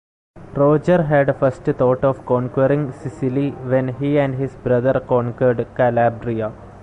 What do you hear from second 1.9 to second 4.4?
of conquering Sicily when he and